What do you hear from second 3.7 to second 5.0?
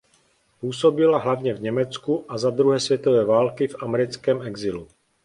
americkém exilu.